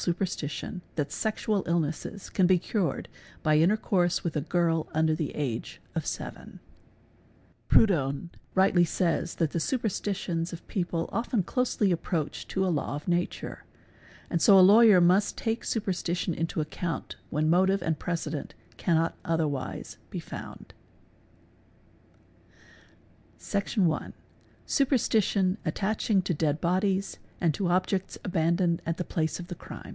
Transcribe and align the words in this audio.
superstition 0.01 0.81
that 0.95 1.11
sexual 1.11 1.61
illnesses 1.67 2.31
can 2.31 2.47
be 2.47 2.57
cured 2.57 3.07
by 3.43 3.55
intercourse 3.57 4.23
with 4.23 4.35
a 4.35 4.41
girl_ 4.41 4.85
under 4.95 5.13
the 5.13 5.31
age 5.35 5.79
of 5.93 6.07
seven 6.07 6.59
69), 7.69 7.69
Proudhon 7.87 8.29
rightly 8.55 8.83
says 8.83 9.35
that 9.35 9.51
the 9.51 9.59
superstitions 9.59 10.51
of 10.51 10.67
people 10.67 11.07
often 11.11 11.43
closely 11.43 11.91
approach 11.91 12.47
to 12.47 12.65
a 12.65 12.73
law 12.79 12.95
of 12.95 13.07
nature; 13.07 13.63
and 14.27 14.41
so 14.41 14.57
a 14.57 14.61
lawyer 14.71 14.99
must 14.99 15.37
take 15.37 15.63
superstition 15.63 16.33
into 16.33 16.61
account 16.61 17.15
when 17.29 17.47
motive 17.47 17.83
and 17.83 17.99
precedent 17.99 18.55
cannot 18.77 19.13
otherwise 19.23 19.99
be 20.09 20.19
found 20.19 20.73
©, 22.55 22.55
Section 23.37 23.91
i.—Superstition 23.91 25.59
attaching 25.63 26.23
to 26.23 26.33
dead 26.33 26.59
bodies 26.59 27.19
and 27.39 27.53
to 27.53 27.67
objects 27.69 28.17
abandoned 28.23 28.81
at 28.85 28.97
the 28.97 29.03
place 29.03 29.39
of 29.39 29.47
the 29.47 29.55
crime. 29.55 29.89